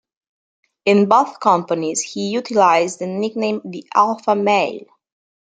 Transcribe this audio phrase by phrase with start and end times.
[0.85, 4.87] In both companies, he utilized the nickname "The Alpha Male".